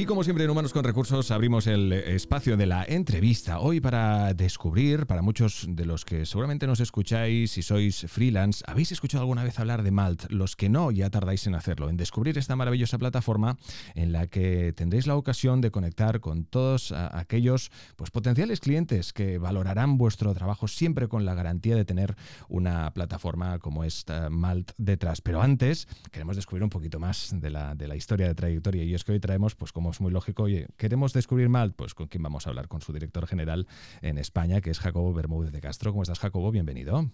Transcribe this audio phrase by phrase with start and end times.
[0.00, 3.60] Y como siempre en Humanos con Recursos abrimos el espacio de la entrevista.
[3.60, 8.92] Hoy para descubrir, para muchos de los que seguramente nos escucháis si sois freelance, habéis
[8.92, 12.38] escuchado alguna vez hablar de Malt, los que no ya tardáis en hacerlo, en descubrir
[12.38, 13.58] esta maravillosa plataforma
[13.94, 19.36] en la que tendréis la ocasión de conectar con todos aquellos pues, potenciales clientes que
[19.36, 22.16] valorarán vuestro trabajo siempre con la garantía de tener
[22.48, 25.20] una plataforma como esta Malt detrás.
[25.20, 28.82] Pero antes queremos descubrir un poquito más de la, de la historia de trayectoria.
[28.82, 31.74] Y es que hoy traemos pues como muy lógico, oye, ¿queremos descubrir Malt?
[31.74, 33.66] Pues con quién vamos a hablar, con su director general
[34.02, 35.90] en España, que es Jacobo Bermúdez de Castro.
[35.90, 36.50] ¿Cómo estás, Jacobo?
[36.50, 37.10] Bienvenido.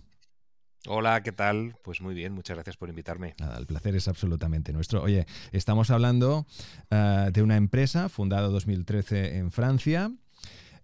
[0.89, 1.77] Hola, ¿qué tal?
[1.83, 3.35] Pues muy bien, muchas gracias por invitarme.
[3.41, 5.03] Nada, el placer es absolutamente nuestro.
[5.03, 6.47] Oye, estamos hablando
[6.91, 10.13] eh, de una empresa fundada en 2013 en Francia.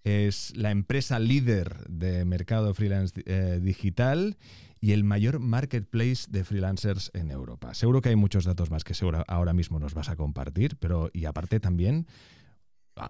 [0.05, 4.36] Es la empresa líder de mercado freelance eh, digital
[4.81, 7.72] y el mayor marketplace de freelancers en Europa.
[7.72, 11.08] Seguro que hay muchos datos más que seguro ahora mismo nos vas a compartir, pero
[11.12, 12.06] y aparte también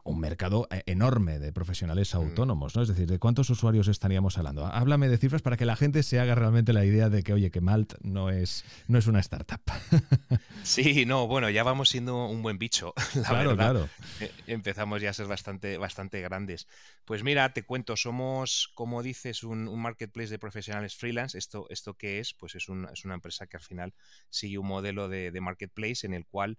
[0.04, 2.18] un mercado eh, enorme de profesionales mm.
[2.18, 2.82] autónomos, ¿no?
[2.82, 4.66] Es decir, ¿de cuántos usuarios estaríamos hablando?
[4.66, 7.50] Háblame de cifras para que la gente se haga realmente la idea de que, oye,
[7.50, 9.62] que Malt no es, no es una startup.
[10.62, 13.70] Sí, no, bueno, ya vamos siendo un buen bicho, la claro, verdad.
[13.72, 13.88] Claro.
[14.20, 16.68] Eh, empezamos ya a ser bastante, bastante grandes.
[17.04, 21.36] Pues mira, te cuento, somos, como dices, un, marketplace de profesionales freelance.
[21.36, 22.32] ¿Esto, esto qué es?
[22.34, 23.92] Pues es, es, una empresa que al final
[24.30, 26.58] sigue un modelo de, de marketplace en el cual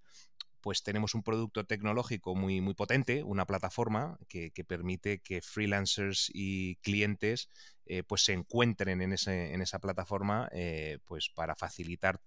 [0.64, 6.78] pues tenemos un producto tecnológico muy, muy potente, una plataforma que, permite que freelancers y
[6.78, 7.50] clientes
[7.86, 12.22] eh, pues se encuentren en, ese, en esa plataforma eh, pues para facilitar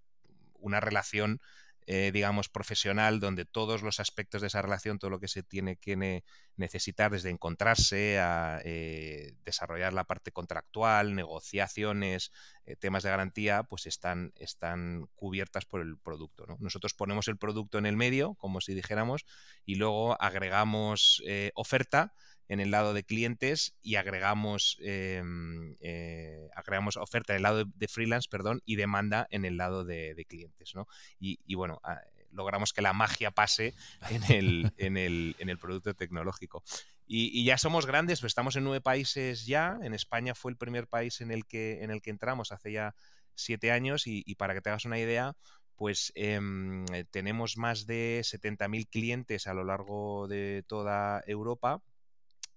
[0.60, 1.40] una relación
[1.88, 5.76] eh, digamos, profesional, donde todos los aspectos de esa relación, todo lo que se tiene
[5.76, 6.22] que
[6.56, 12.32] necesitar, desde encontrarse a eh, desarrollar la parte contractual, negociaciones,
[12.64, 16.44] eh, temas de garantía, pues están, están cubiertas por el producto.
[16.58, 19.24] Nosotros ponemos el producto en el medio, como si dijéramos,
[19.64, 21.22] y luego agregamos
[21.54, 22.14] oferta
[22.48, 27.88] en el lado de clientes y agregamos, em, eh, agregamos oferta en el lado de,
[27.88, 30.74] freelance perdón, y demanda en el lado de, clientes.
[30.74, 30.86] ¿no?
[31.18, 32.00] Y, bueno, ah,
[32.32, 33.74] logramos que la magia pase
[34.10, 36.62] en el, en el, en el producto tecnológico.
[37.06, 39.78] Y, ya somos grandes, pues estamos en nueve países ya.
[39.82, 42.94] En España fue el primer país en el que, en el que entramos hace ya
[43.34, 45.36] siete años y, para que te hagas una idea,
[45.76, 51.82] pues em, tenemos más de 70.000 clientes a lo largo de toda Europa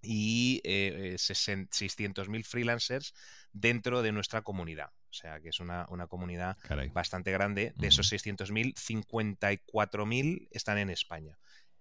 [0.01, 3.13] y eh, 600.000 freelancers
[3.51, 4.91] dentro de nuestra comunidad.
[5.09, 6.57] O sea que es una, comunidad
[6.93, 7.73] bastante grande.
[7.75, 11.37] De esos 600.000, 54.000 están en España.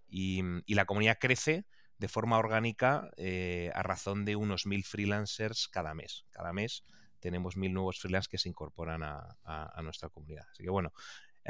[0.08, 0.42] Y,
[0.74, 1.66] la comunidad crece
[1.98, 6.24] de forma orgánica eh, a razón de unos 1.000 freelancers cada mes.
[6.30, 6.84] Cada mes
[7.20, 10.46] tenemos 1.000 nuevos freelancers que se incorporan a, a, nuestra comunidad.
[10.52, 10.92] Así que bueno,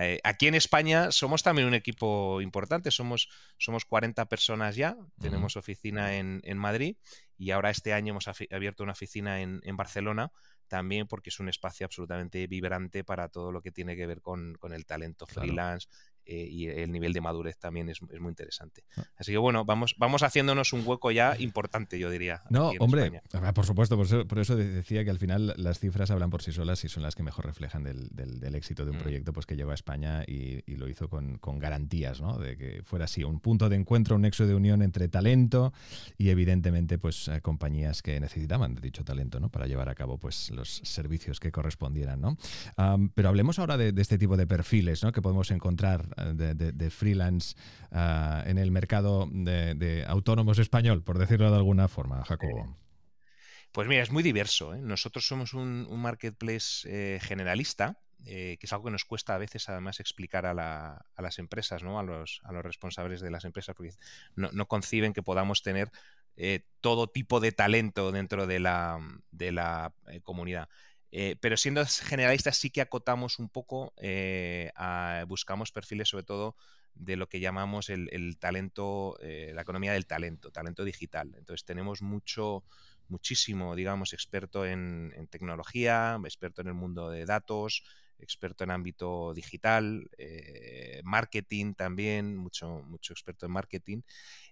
[0.00, 3.28] eh, aquí en España somos también un equipo importante, somos,
[3.58, 6.96] somos 40 personas ya, tenemos oficina en, Madrid
[7.36, 10.30] y ahora este año hemos abierto una oficina en, Barcelona
[10.68, 14.56] también porque es un espacio absolutamente vibrante para todo lo que tiene que ver con,
[14.70, 15.88] el talento freelance,
[16.30, 18.84] eh, y el nivel de madurez también es, muy interesante.
[18.98, 19.04] Ah.
[19.16, 22.42] Así que bueno, vamos, vamos haciéndonos un hueco ya importante, yo diría.
[22.50, 26.42] No, hombre, ah, por supuesto, por eso, decía que al final las cifras hablan por
[26.42, 29.00] sí solas y son las que mejor reflejan del, éxito de un mm.
[29.00, 32.38] proyecto pues, que lleva a España y, lo hizo con, garantías, ¿no?
[32.38, 35.72] De que fuera así, un punto de encuentro, un nexo de unión entre talento
[36.18, 39.48] y evidentemente pues eh, compañías que necesitaban de dicho talento, ¿no?
[39.48, 42.36] Para llevar a cabo pues los servicios que correspondieran, ¿no?
[43.14, 45.10] pero hablemos ahora de, de, este tipo de perfiles, ¿no?
[45.10, 47.56] Que podemos encontrar de, freelance
[47.90, 52.76] ah, en el mercado de, autónomos español, por decirlo de alguna forma, Jacobo?
[53.72, 54.74] Pues mira, es muy diverso.
[54.74, 54.80] ¿eh?
[54.80, 59.68] Nosotros somos un, marketplace eh, generalista, eh, que es algo que nos cuesta a veces
[59.68, 61.98] además explicar a, las empresas, ¿no?
[61.98, 63.92] a, los, a los responsables de las empresas, porque
[64.34, 65.90] no, conciben que podamos tener
[66.80, 68.98] todo tipo de talento dentro de la,
[69.32, 69.92] de la
[70.22, 70.68] comunidad.
[71.10, 74.70] Eh, pero siendo generalistas sí que acotamos un poco, eh,
[75.26, 76.56] buscamos perfiles sobre todo
[76.94, 81.34] de lo que llamamos el, talento, eh, la economía del talento, talento digital.
[81.38, 82.64] Entonces tenemos mucho,
[83.08, 87.84] muchísimo, digamos, experto en, tecnología, experto en el mundo de datos,
[88.18, 90.10] experto en ámbito digital,
[91.04, 94.00] marketing también, mucho, mucho experto en marketing.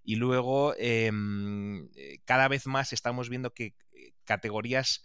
[0.05, 1.91] Y luego, em,
[2.25, 3.75] cada vez más estamos viendo que
[4.25, 5.05] categorías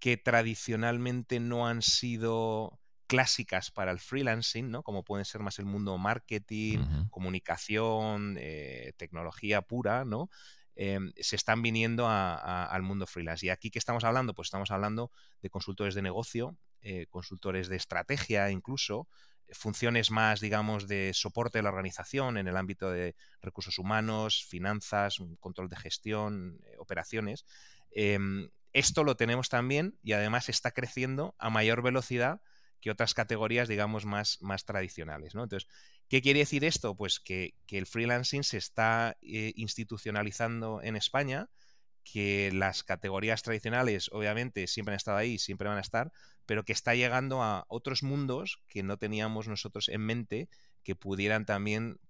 [0.00, 4.82] que tradicionalmente no han sido clásicas para el freelancing, ¿no?
[4.82, 10.30] Como pueden ser más el mundo marketing, comunicación, eh, tecnología pura, ¿no?
[10.76, 13.44] Em, se están viniendo al mundo freelance.
[13.44, 14.32] ¿Y aquí qué estamos hablando?
[14.32, 15.10] Pues estamos hablando
[15.42, 19.08] de consultores de negocio, eh, consultores de estrategia incluso,
[19.52, 25.18] funciones más, digamos, de soporte de la organización en el ámbito de recursos humanos, finanzas,
[25.40, 27.44] control de gestión, eh, operaciones.
[28.72, 32.40] Esto lo tenemos también y además está creciendo a mayor velocidad
[32.80, 35.34] que otras categorías, digamos, más, más tradicionales.
[35.34, 35.42] ¿no?
[35.42, 35.68] Entonces,
[36.08, 36.96] ¿qué quiere decir esto?
[36.96, 41.48] Pues que, el freelancing se está eh, institucionalizando en España,
[42.02, 46.10] que las categorías tradicionales, obviamente, siempre han estado ahí, siempre van a estar,
[46.46, 50.48] pero que está llegando a otros mundos que no teníamos nosotros en mente
[50.82, 52.00] que pudieran también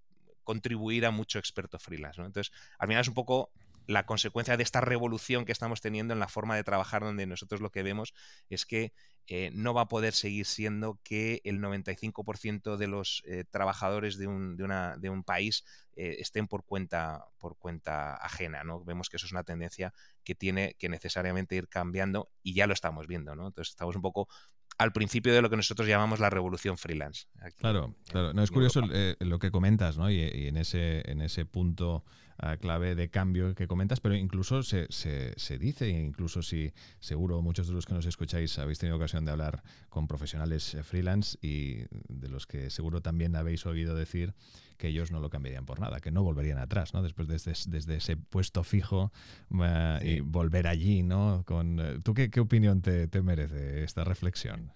[0.44, 2.20] contribuir a mucho experto freelance.
[2.20, 2.26] ¿no?
[2.26, 3.50] Entonces, al final es un poco
[3.86, 7.60] la consecuencia de esta revolución que estamos teniendo en la forma de trabajar, donde nosotros
[7.60, 8.14] lo que vemos
[8.48, 8.92] es que
[9.32, 14.26] eh, no va a poder seguir siendo que el 95% de los eh, trabajadores de
[14.26, 18.64] un, de, una, de un país eh, estén por cuenta, por cuenta ajena.
[18.64, 18.82] ¿no?
[18.82, 19.94] Vemos que eso es una tendencia
[20.24, 23.36] que tiene que necesariamente ir cambiando y ya lo estamos viendo.
[23.36, 23.46] ¿no?
[23.46, 24.28] Entonces estamos un poco
[24.80, 27.26] al principio de lo que nosotros llamamos la revolución freelance.
[27.58, 28.32] claro, claro.
[28.32, 28.80] No, es curioso
[29.18, 30.10] lo que comentas, ¿no?
[30.10, 32.02] Y, y, en, ese, en ese punto
[32.60, 37.74] clave de cambio que comentas, pero incluso se, se, dice, incluso si seguro muchos de
[37.74, 42.28] los que nos escucháis habéis tenido ocasión de hablar con profesionales eh, freelance y de
[42.28, 44.34] los que seguro también habéis oído decir
[44.80, 47.02] que ellos no lo cambiarían por nada, que no volverían atrás, ¿no?
[47.02, 49.12] Después desde, desde ese puesto fijo
[49.62, 51.44] eh, y volver allí, ¿no?
[51.46, 54.72] Con, eh, ¿Tú qué, qué opinión te, te merece esta reflexión?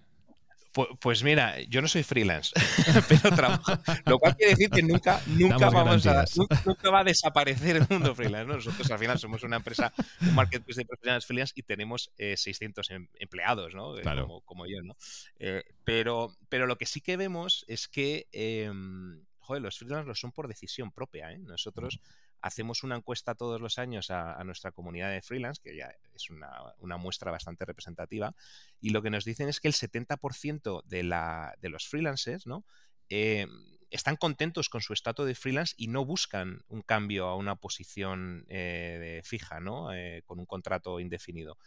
[0.99, 2.51] Pues, mira, yo no soy freelance,
[3.07, 3.71] pero trabajo.
[4.05, 6.25] Lo cual quiere decir que nunca, nunca, vamos a,
[6.65, 8.53] nunca, va a desaparecer el mundo freelance.
[8.53, 12.93] Nosotros al final somos una empresa, un marketplace de profesionales freelance y tenemos 600 eh,
[12.95, 13.97] em, empleados, ¿no?
[13.97, 14.03] Eh,
[14.43, 14.97] como, yo, ¿no?
[15.39, 20.15] Eh, pero, pero lo que sí que vemos es que, em, joder, los freelance lo
[20.15, 21.35] son por decisión propia.
[21.37, 21.99] Nosotros
[22.41, 26.97] hacemos una encuesta todos los años a, nuestra comunidad de freelance, que ya es una,
[26.97, 28.35] muestra bastante representativa,
[28.81, 32.65] y lo que nos dicen es que el 70% de, la, de los freelancers ¿no?
[33.09, 33.47] Eh,
[33.91, 38.45] están contentos con su estatus de freelance y no buscan un cambio a una posición
[38.49, 39.93] eh, fija, ¿no?
[39.93, 41.57] Eh, con un contrato indefinido.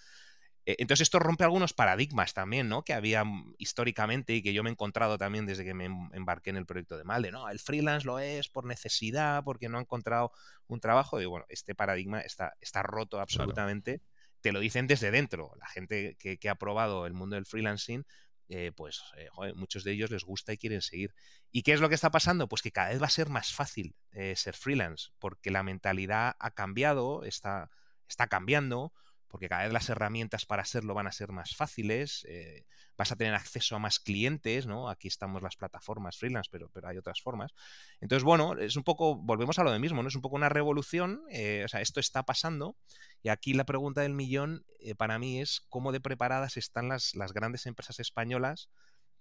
[0.68, 2.84] Eh, entonces esto rompe algunos paradigmas también, ¿no?
[2.84, 6.10] Que había mm, históricamente y que yo me he encontrado también desde que me em,
[6.12, 7.48] embarqué en el proyecto de Malde, ¿no?
[7.48, 10.30] El freelance lo es por necesidad, porque no ha encontrado
[10.66, 11.22] un trabajo.
[11.22, 14.02] Y bueno, este paradigma está, está roto absolutamente.
[14.42, 15.52] Te lo dicen desde dentro.
[15.58, 18.04] La gente que, ha probado el mundo del freelancing,
[18.50, 21.14] eh, pues eh, muchos de ellos les gusta y quieren seguir.
[21.50, 22.46] ¿Y qué es lo que está pasando?
[22.46, 23.96] Pues que cada vez va a ser más fácil
[24.34, 27.70] ser freelance, porque la mentalidad ha cambiado, está,
[28.06, 28.92] está cambiando
[29.28, 32.64] porque cada vez las herramientas para hacerlo van a ser más fáciles, eh,
[32.96, 34.88] vas a tener acceso a más clientes, ¿no?
[34.88, 37.52] Aquí estamos las plataformas freelance, pero, pero hay otras formas.
[38.00, 40.08] Entonces, bueno, es un poco, volvemos a lo de mismo, ¿no?
[40.08, 42.76] Es un poco una revolución, eh, o sea, esto está pasando,
[43.22, 47.14] y aquí la pregunta del millón eh, para mí es cómo de preparadas están las,
[47.14, 48.70] las grandes empresas españolas,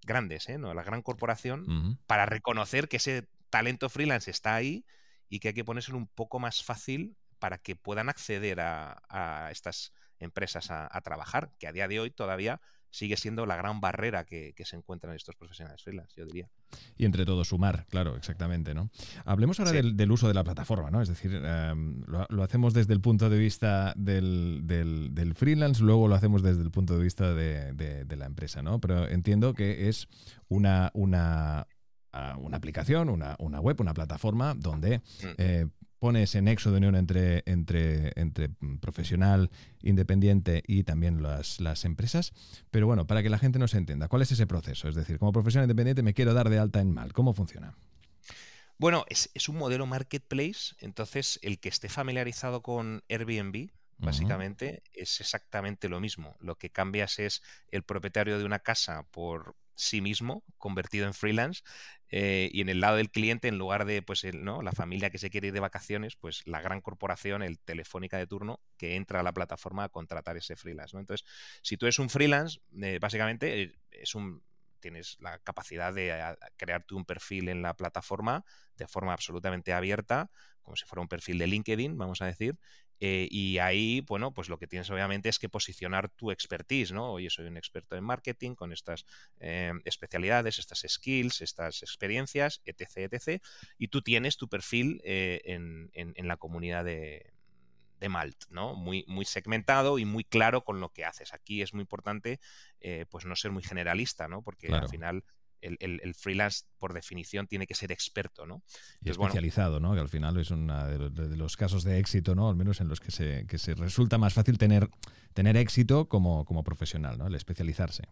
[0.03, 0.57] grandes, ¿eh?
[0.57, 0.73] ¿No?
[0.73, 4.85] La gran corporación, para reconocer que ese talento freelance está ahí
[5.29, 9.93] y que hay que ponérselo un poco más fácil para que puedan acceder a, estas
[10.19, 14.53] empresas a, trabajar, que a día de hoy todavía sigue siendo la gran barrera que,
[14.63, 16.49] se encuentran estos profesionales freelance, yo diría.
[16.97, 18.89] Y entre todos sumar, claro, exactamente, ¿no?
[19.25, 21.01] Hablemos ahora del, uso de la plataforma, ¿no?
[21.01, 26.41] Es decir, em, lo, hacemos desde el punto de vista del, freelance, luego lo hacemos
[26.41, 28.79] desde el punto de vista de, la empresa, ¿no?
[28.79, 30.07] Pero entiendo que es
[30.47, 31.67] una, una,
[32.13, 35.25] ah, una aplicación, una, web, una plataforma donde mm.
[35.37, 35.67] eh,
[35.99, 38.49] pone ese nexo de unión entre, entre, entre
[38.79, 39.49] profesional,
[39.81, 42.33] independiente y también las, las, empresas.
[42.71, 44.87] Pero bueno, para que la gente no se entienda, ¿cuál es ese proceso?
[44.87, 47.13] Es decir, como profesional independiente me quiero dar de alta en mal.
[47.13, 47.75] ¿Cómo funciona?
[48.79, 55.89] Bueno, es, un modelo marketplace, entonces el que esté familiarizado con Airbnb, básicamente, es exactamente
[55.89, 56.37] lo mismo.
[56.39, 61.63] Lo que cambias es el propietario de una casa por sí mismo, convertido en freelance,
[62.09, 64.61] eh, y en el lado del cliente, en lugar de pues ¿no?
[64.61, 68.27] la familia que se quiere ir de vacaciones, pues la gran corporación, el telefónica de
[68.27, 70.95] turno, que entra a la plataforma a contratar ese freelance.
[70.95, 71.01] ¿no?
[71.01, 71.27] Entonces,
[71.61, 74.43] si tú eres un freelance, eh, básicamente eh, es un
[74.79, 76.13] tienes la capacidad de
[76.55, 80.29] crearte un perfil en la plataforma de forma absolutamente abierta,
[80.61, 82.59] como si fuera un perfil de LinkedIn, vamos a decir,
[82.99, 87.11] Eh, y ahí, bueno, pues lo que tienes obviamente es que posicionar tu expertise, ¿no?
[87.11, 89.05] Oye, soy un experto en marketing con estas
[89.39, 93.41] eh, especialidades, estas skills, estas experiencias, etc., etc.
[93.77, 97.33] Y tú tienes tu perfil eh, en, la comunidad de,
[98.09, 98.75] Malt, ¿no?
[98.75, 101.33] Muy, muy segmentado y muy claro con lo que haces.
[101.33, 102.39] Aquí es muy importante,
[103.09, 104.43] pues no ser muy generalista, ¿no?
[104.43, 105.23] Porque al final
[105.61, 108.63] el, freelance, por definición, tiene que ser experto, ¿no?
[109.01, 109.93] Y especializado, ¿no?
[109.93, 112.49] Que al final es uno de, los casos de éxito, ¿no?
[112.49, 114.89] Al menos en los que se, se resulta más fácil tener,
[115.33, 117.27] tener éxito como, como profesional, ¿no?
[117.27, 118.03] El especializarse.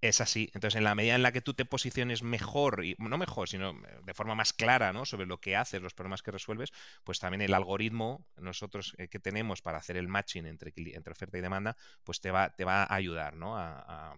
[0.00, 0.50] Es así.
[0.54, 3.74] Entonces, en la medida en la que tú te posiciones mejor, y no mejor, sino
[4.04, 5.04] de forma más clara, ¿no?
[5.04, 9.18] Sobre lo que haces, los problemas que resuelves, pues también el algoritmo nosotros eh, que
[9.18, 12.84] tenemos para hacer el matching entre, entre oferta y demanda, pues te va, te va
[12.84, 13.56] a ayudar, ¿no?
[13.56, 14.16] a, a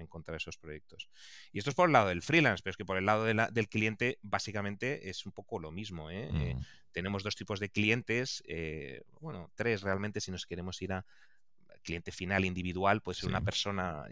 [0.00, 1.08] encontrar esos proyectos.
[1.52, 3.68] Y esto es por el lado del freelance, pero es que por el lado del
[3.68, 6.10] cliente básicamente es un poco lo mismo.
[6.10, 6.30] ¿eh?
[6.32, 6.60] Eh, mm.
[6.92, 11.04] tenemos dos tipos de clientes, eh, bueno, tres realmente si nos queremos ir a
[11.82, 14.04] cliente final individual, puede ser una persona,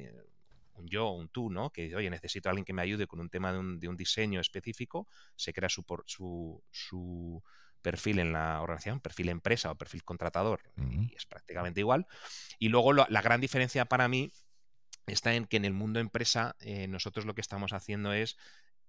[0.75, 1.71] un yo, un tú, ¿no?
[1.71, 4.41] Que dice, oye, necesito a alguien que me ayude con un tema de un, diseño
[4.41, 7.43] específico, se crea su, su, su
[7.83, 12.07] perfil en la organización, perfil empresa o perfil contratador, y es prácticamente igual.
[12.61, 14.31] Y luego la gran diferencia para mí
[15.07, 18.37] está en que en el mundo empresa eh, nosotros lo que estamos haciendo es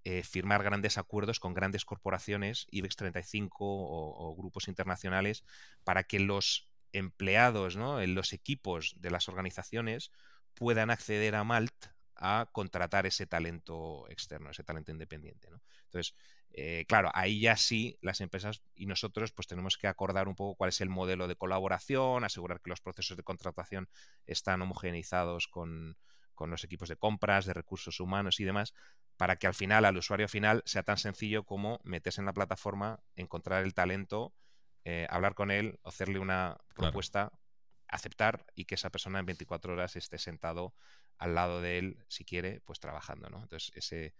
[0.04, 5.44] eh, firmar grandes acuerdos con grandes corporaciones, IBEX 35 o, grupos internacionales,
[5.84, 8.06] para que los empleados, ¿no?
[8.06, 10.12] los equipos de las organizaciones
[10.54, 15.50] puedan acceder a Malt a contratar ese talento externo, ese talento independiente.
[15.86, 16.16] Entonces,
[16.54, 20.56] eh, claro, ahí ya sí las empresas y nosotros pues tenemos que acordar un poco
[20.56, 23.90] cuál es el modelo de colaboración, asegurar que los procesos de contratación
[24.26, 25.98] están homogeneizados con,
[26.40, 28.74] los equipos de compras, de recursos humanos y demás,
[29.18, 33.02] para que al final, al usuario final, sea tan sencillo como meterse en la plataforma,
[33.16, 34.34] encontrar el talento,
[34.86, 37.34] eh, hablar con él, hacerle una propuesta,
[37.88, 40.74] aceptar y que esa persona en 24 horas esté sentado
[41.18, 43.44] al lado de él, si quiere, pues trabajando, ¿no?
[43.44, 44.14] Entonces, ese,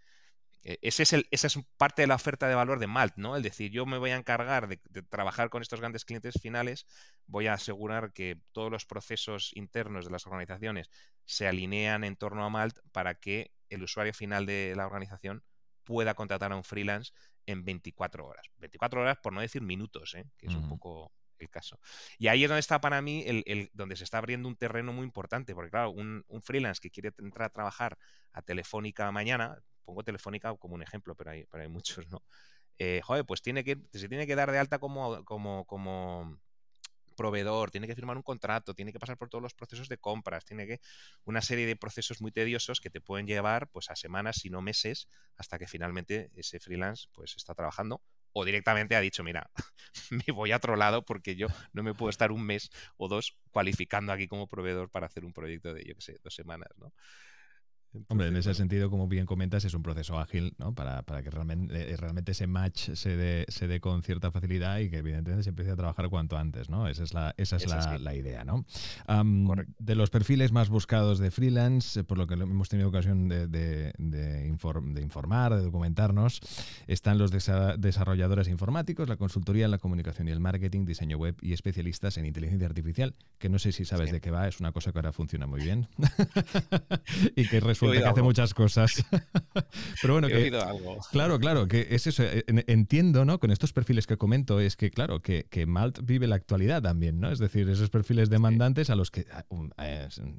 [0.62, 3.36] ese es el, esa es parte de la oferta de valor de Malt, ¿no?
[3.36, 6.86] Es decir, yo me voy a encargar de, trabajar con estos grandes clientes finales,
[7.26, 10.90] voy a asegurar que todos los procesos internos de las organizaciones
[11.24, 15.44] se alinean en torno a Malt para que el usuario final de la organización
[15.84, 17.12] pueda contratar a un freelance
[17.46, 18.46] en 24 horas.
[18.58, 20.26] 24 horas por no decir minutos, ¿eh?
[20.36, 21.78] que es un poco el caso.
[22.18, 25.04] Y ahí es donde está para mí, el, donde se está abriendo un terreno muy
[25.04, 27.98] importante, porque claro, un, freelance que quiere entrar a trabajar
[28.32, 32.22] a Telefónica mañana, pongo Telefónica como un ejemplo, pero hay, muchos, ¿no?
[32.78, 36.38] Eh, joder, pues tiene que, se tiene que dar de alta como, como, como
[37.16, 40.44] proveedor, tiene que firmar un contrato, tiene que pasar por todos los procesos de compras,
[40.44, 40.80] tiene que
[41.24, 44.60] una serie de procesos muy tediosos que te pueden llevar pues a semanas, si no
[44.60, 48.02] meses, hasta que finalmente ese freelance pues está trabajando
[48.38, 49.50] o directamente ha dicho, mira,
[50.10, 53.38] me voy a otro lado porque yo no me puedo estar un mes o dos
[53.50, 56.92] cualificando aquí como proveedor para hacer un proyecto de, yo qué sé, dos semanas, ¿no?
[58.08, 60.74] Hombre, en ese sentido, como bien comentas, es un proceso ágil, ¿no?
[60.74, 64.90] Para, que realmente, eh, realmente ese match se dé, se dé con cierta facilidad y
[64.90, 66.88] que evidentemente se empiece a trabajar cuanto antes, ¿no?
[66.88, 68.64] Esa es la, esa es la, idea, ¿no?
[69.78, 73.46] de los perfiles más buscados de freelance, eh, por lo que hemos tenido ocasión de,
[73.46, 74.46] de,
[75.00, 76.40] informar, de documentarnos,
[76.86, 82.16] están los desarrolladores informáticos, la consultoría, la comunicación y el marketing, diseño web y especialistas
[82.18, 84.98] en inteligencia artificial, que no sé si sabes de qué va, es una cosa que
[84.98, 85.88] ahora funciona muy bien
[87.36, 89.04] y que resulta que hace muchas cosas.
[90.02, 90.50] Pero bueno, que,
[91.10, 92.22] claro, claro, que es eso.
[92.22, 93.38] Eh, entiendo, ¿no?
[93.38, 97.30] Con estos perfiles que comento, es que, claro, que, Malt vive la actualidad también, ¿no?
[97.30, 99.26] Es decir, esos perfiles demandantes a los que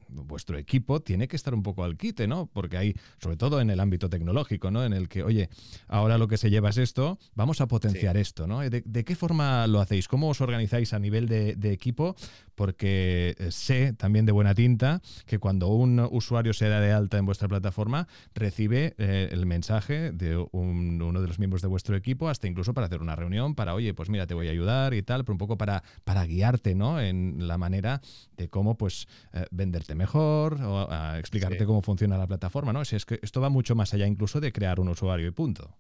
[0.10, 2.48] vuestro equipo tiene que estar un poco al quite, ¿no?
[2.48, 4.84] Porque hay, sobre todo en el ámbito tecnológico, ¿no?
[4.84, 5.50] En el que, oye,
[5.88, 8.62] ahora lo que se lleva es esto, vamos a potenciar esto, ¿no?
[8.62, 10.08] ¿De, qué forma lo hacéis?
[10.08, 12.15] ¿Cómo os organizáis a nivel de, de equipo?
[12.56, 17.17] Porque eh, sé también de buena tinta que cuando un usuario se da de alta
[17.17, 22.29] en vuestra plataforma, recibe eh, el mensaje de uno de los miembros de vuestro equipo,
[22.29, 25.03] hasta incluso para hacer una reunión, para, oye, pues mira, te voy a ayudar y
[25.03, 27.00] tal, pero un poco para, para guiarte, ¿no?
[27.00, 28.01] En la manera
[28.36, 32.81] de cómo, pues, eh, venderte mejor o explicarte cómo funciona la plataforma, ¿no?
[32.81, 35.77] es que esto va mucho más allá incluso de crear un usuario y punto.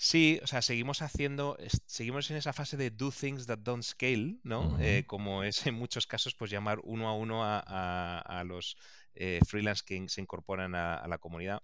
[0.00, 4.36] Sí, o sea, seguimos haciendo, seguimos en esa fase de do things that don't scale,
[4.44, 4.78] ¿no?
[4.78, 8.76] Eh, como es en muchos casos, pues llamar uno a uno a, los
[9.20, 11.62] eh, freelance que se incorporan a, la comunidad.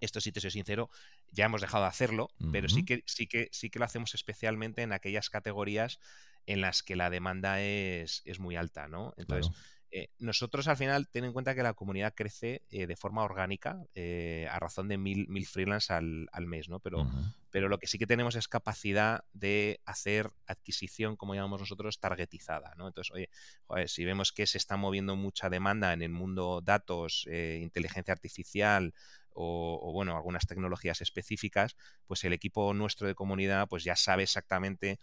[0.00, 0.90] Esto, si te soy sincero,
[1.30, 4.82] ya hemos dejado de hacerlo, pero sí que, sí, que, sí que lo hacemos especialmente
[4.82, 5.98] en aquellas categorías
[6.46, 9.14] en las que la demanda es, muy alta, ¿no?
[9.16, 9.52] Entonces,
[9.96, 13.86] Eh, nosotros al final, ten en cuenta que la comunidad crece eh, de forma orgánica
[13.94, 16.80] eh, a razón de mil, mil freelance al, mes, ¿no?
[16.80, 17.06] Pero,
[17.52, 22.74] pero lo que sí que tenemos es capacidad de hacer adquisición, como llamamos nosotros, targetizada,
[22.76, 22.88] ¿no?
[22.88, 28.10] Entonces, oye, si vemos que se está moviendo mucha demanda en el mundo datos, inteligencia
[28.10, 28.94] artificial,
[29.32, 31.76] o, bueno, algunas tecnologías específicas,
[32.08, 34.98] pues el equipo nuestro de comunidad pues ya sabe exactamente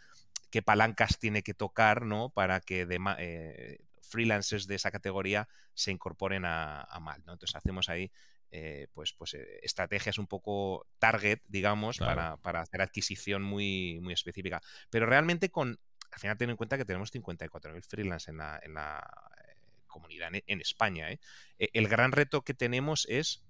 [0.49, 2.29] qué palancas tiene que tocar, ¿no?
[2.29, 2.99] Para que de,
[4.11, 7.23] freelancers de esa categoría se incorporen a, Mal.
[7.25, 7.33] ¿no?
[7.33, 8.11] Entonces hacemos ahí
[8.51, 14.61] eh, pues, pues eh, estrategias un poco target, digamos, para, hacer adquisición muy, muy específica.
[14.89, 15.79] Pero realmente con,
[16.11, 19.09] al final ten en cuenta que tenemos 54.000 freelancers en la, en la
[19.47, 19.55] eh,
[19.87, 21.09] comunidad en, España.
[21.11, 21.19] E,
[21.57, 23.43] el gran reto que tenemos es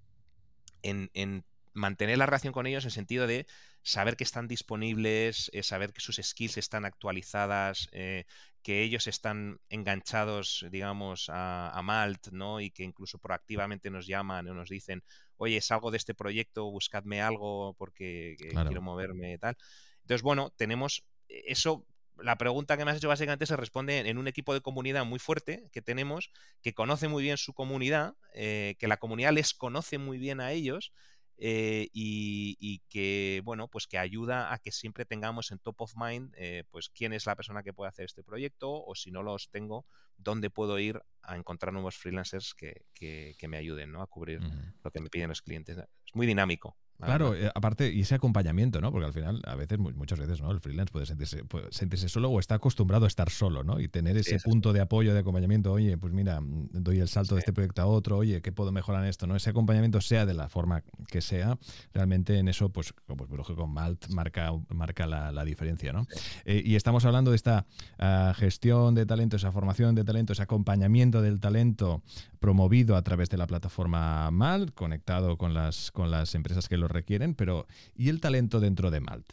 [0.82, 3.46] en, en mantener la relación con ellos en el sentido de
[3.82, 8.24] saber que están disponibles, eh, saber que sus skills están actualizadas, eh,
[8.62, 12.60] que ellos están enganchados, digamos, a, Malt, ¿no?
[12.60, 15.02] Y que incluso proactivamente nos llaman o nos dicen,
[15.36, 19.56] oye, salgo de este proyecto, buscadme algo porque quiero moverme y tal.
[20.02, 21.84] Entonces, bueno, tenemos eh, eso.
[22.18, 25.18] La pregunta que me has hecho básicamente se responde en un equipo de comunidad muy
[25.18, 30.18] fuerte que tenemos, que conoce muy bien su comunidad, que la comunidad les conoce muy
[30.18, 30.92] bien a ellos
[31.38, 36.34] eh, y, que, bueno, pues que ayuda a que siempre tengamos en top of mind,
[36.36, 39.50] eh, pues quién es la persona que puede hacer este proyecto o si no los
[39.50, 39.84] tengo,
[40.16, 44.02] dónde puedo ir a encontrar nuevos freelancers que, que, me ayuden ¿no?
[44.02, 44.40] a cubrir
[44.82, 45.78] lo que me piden los clientes.
[45.78, 46.76] Es muy dinámico.
[47.04, 48.92] Claro, eh, aparte, y ese acompañamiento, ¿no?
[48.92, 50.50] Porque al final, a veces, muchas veces, ¿no?
[50.52, 53.80] El freelance puede sentirse, sentirse solo o está acostumbrado a estar solo, ¿no?
[53.80, 57.34] Y tener ese punto de apoyo, de acompañamiento, oye, pues mira, mm, doy el salto
[57.34, 59.26] de este proyecto a otro, oye, ¿qué puedo mejorar en esto?
[59.26, 59.34] ¿no?
[59.34, 61.58] Ese acompañamiento, sea de la forma que sea,
[61.92, 66.06] realmente en eso, pues, pues lógico, Malt marca, marca la, diferencia, ¿no?
[66.44, 67.66] Eh, y estamos hablando de esta
[67.98, 72.02] ah, gestión de talento, esa formación de talento, ese acompañamiento del talento
[72.38, 76.88] promovido a través de la plataforma Malt, conectado con las, con las empresas que lo
[76.88, 79.32] requieren, pero ¿y el talento dentro de Malt?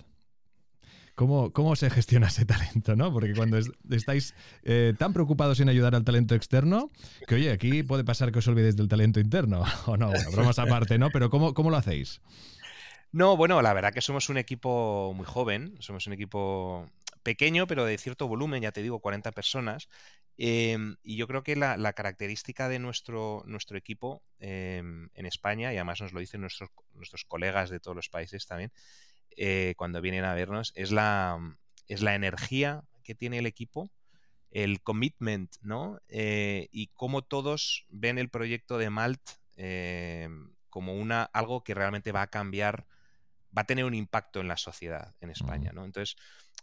[1.16, 2.96] ¿Cómo, ¿Cómo, se gestiona ese talento?
[2.96, 3.12] ¿no?
[3.12, 3.60] Porque cuando
[3.90, 4.34] estáis
[4.64, 6.92] eh, tan preocupados en ayudar al talento externo,
[7.28, 10.60] que oye, aquí puede pasar que os olvidéis del talento interno, o no, bueno, bromas
[10.60, 11.10] aparte, ¿no?
[11.10, 12.22] Pero ¿cómo, ¿cómo lo hacéis?
[13.12, 16.88] No, bueno, la verdad que somos un equipo muy joven, somos un equipo
[17.24, 19.90] pequeño, pero de cierto volumen, ya te digo, 40 personas.
[20.42, 25.76] Em, y yo creo que la, característica de nuestro, nuestro equipo em, en España, y
[25.76, 28.72] además nos lo dicen nuestros, nuestros colegas de todos los países también,
[29.36, 31.58] eh, cuando vienen a vernos, es la,
[31.90, 33.92] es la energía que tiene el equipo,
[34.50, 36.00] el commitment, ¿no?
[36.08, 39.22] Eh, y cómo todos ven el proyecto de Malt
[39.58, 42.86] em, como una, algo que realmente va a cambiar,
[43.56, 45.86] va a tener un impacto en la sociedad en España, ¿no?
[45.86, 46.16] Entonces,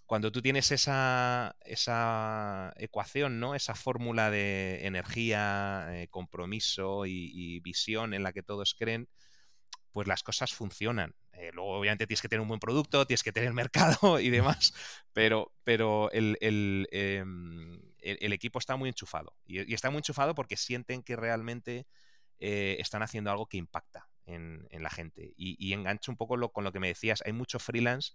[0.07, 3.55] cuando tú tienes esa, esa ecuación, ¿no?
[3.55, 9.09] Esa fórmula de energía, eh, compromiso y, visión en la que todos creen,
[9.93, 11.15] pues las cosas funcionan.
[11.33, 14.75] Eh, luego, obviamente, tienes que tener un buen producto, tienes que tener mercado y demás,
[15.13, 19.37] pero, pero el, em, equipo está muy enchufado.
[19.45, 21.87] Y, está muy enchufado porque sienten que realmente
[22.39, 25.33] eh, están haciendo algo que impacta en, la gente.
[25.37, 27.23] Y, y, engancho un poco con lo que me decías.
[27.25, 28.13] Hay mucho freelance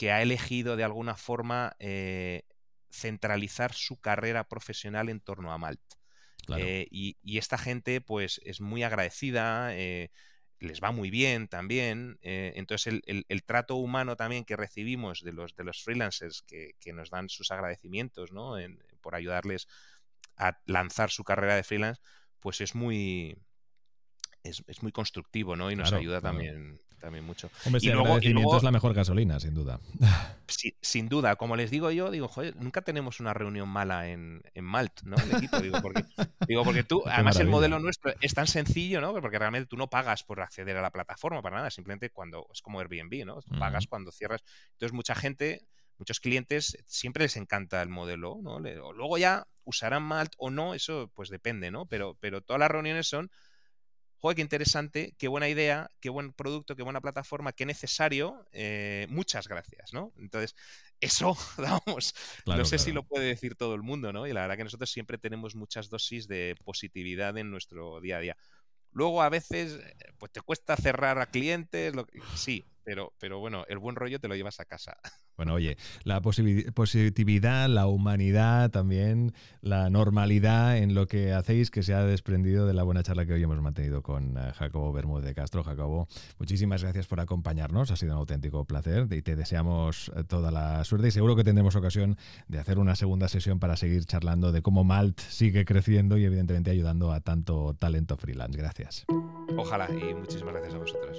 [0.00, 2.44] que ha elegido de alguna forma eh,
[2.90, 5.82] centralizar su carrera profesional en torno a Malt.
[6.56, 10.10] Eh, y, esta gente, pues, es muy agradecida, eh,
[10.58, 12.18] les va muy bien también.
[12.22, 17.28] entonces, el, trato humano también que recibimos de los, de los freelancers que, nos dan
[17.28, 18.54] sus agradecimientos, ¿no?
[19.02, 19.68] por ayudarles
[20.38, 22.00] a lanzar su carrera de freelance,
[22.38, 23.36] pues es muy,
[24.42, 25.70] es, muy constructivo, ¿no?
[25.70, 27.50] Y nos ayuda también, también mucho.
[27.64, 29.80] Hombre, y agradecimiento es la mejor gasolina, sin duda.
[30.80, 31.36] sin duda.
[31.36, 35.16] Como les digo yo, digo, joder, nunca tenemos una reunión mala en, Malt, ¿no?
[35.16, 36.04] El equipo, digo, porque,
[36.48, 39.12] digo, porque tú, además el modelo nuestro es tan sencillo, ¿no?
[39.20, 42.62] Porque realmente tú no pagas por acceder a la plataforma para nada, simplemente cuando, es
[42.62, 43.40] como Airbnb, ¿no?
[43.58, 44.42] pagas cuando cierras.
[44.72, 45.66] Entonces, mucha gente
[46.00, 48.58] muchos clientes siempre les encanta el modelo, ¿no?
[48.58, 51.86] Luego ya usarán Malt o no, eso pues depende, ¿no?
[51.86, 53.30] Pero, pero todas las reuniones son
[54.20, 59.06] joder, qué interesante, qué buena idea, qué buen producto, qué buena plataforma, qué necesario, eh,
[59.08, 60.12] muchas gracias, ¿no?
[60.18, 60.54] Entonces,
[61.00, 61.36] eso,
[61.86, 62.14] vamos,
[62.46, 64.26] no sé si lo puede decir todo el mundo, ¿no?
[64.26, 68.20] Y la verdad que nosotros siempre tenemos muchas dosis de positividad en nuestro día a
[68.20, 68.36] día.
[68.92, 73.64] Luego a veces, eh, pues te cuesta cerrar a clientes, lo sí, pero, pero bueno,
[73.68, 74.98] el buen rollo te lo llevas a casa.
[75.40, 81.94] Bueno, oye, la positividad, la humanidad, también la normalidad en lo que hacéis que se
[81.94, 85.32] ha desprendido de la buena charla que hoy hemos mantenido con eh, Jacobo Bermúdez de
[85.34, 85.64] Castro.
[85.64, 90.50] Jacobo, muchísimas gracias por acompañarnos, ha sido un auténtico placer y te deseamos eh, toda
[90.50, 94.52] la suerte y seguro que tendremos ocasión de hacer una segunda sesión para seguir charlando
[94.52, 98.58] de cómo Malt sigue creciendo y evidentemente ayudando a tanto talento freelance.
[98.58, 99.06] Gracias.
[99.56, 101.16] Ojalá y muchísimas gracias a vosotros.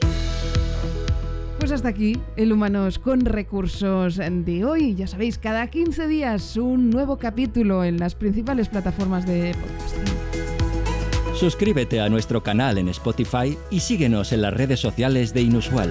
[1.61, 4.95] Pues hasta aquí el Humanos con Recursos de hoy.
[4.95, 11.35] Ya sabéis, cada 15 días un nuevo capítulo en las principales plataformas de podcasting.
[11.35, 15.89] Suscríbete a nuestro canal en Spotify y síguenos en las redes sociales de Inusual.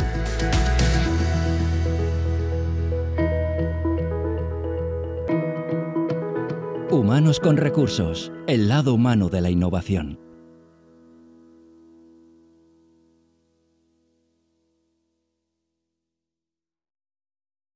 [6.91, 10.30] Humanos con Recursos, el lado humano de la innovación.